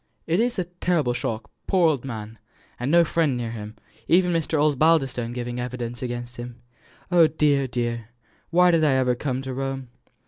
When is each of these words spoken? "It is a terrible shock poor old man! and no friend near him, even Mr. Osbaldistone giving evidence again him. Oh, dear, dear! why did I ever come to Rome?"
"It 0.25 0.39
is 0.39 0.57
a 0.57 0.63
terrible 0.63 1.13
shock 1.13 1.51
poor 1.67 1.87
old 1.87 2.03
man! 2.03 2.39
and 2.79 2.89
no 2.89 3.03
friend 3.05 3.37
near 3.37 3.51
him, 3.51 3.75
even 4.07 4.33
Mr. 4.33 4.59
Osbaldistone 4.59 5.31
giving 5.31 5.59
evidence 5.59 6.01
again 6.01 6.25
him. 6.25 6.59
Oh, 7.11 7.27
dear, 7.27 7.67
dear! 7.67 8.09
why 8.49 8.71
did 8.71 8.83
I 8.83 8.93
ever 8.93 9.13
come 9.13 9.43
to 9.43 9.53
Rome?" 9.53 9.89